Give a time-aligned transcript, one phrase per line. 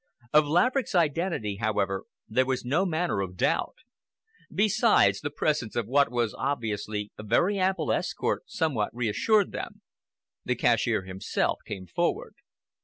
[0.33, 3.75] Of Laverick's identity, however, there was no manner of doubt.
[4.51, 9.83] Besides, the presence of what was obviously a very ample escort somewhat reassured them.
[10.43, 12.33] The cashier himself came forward.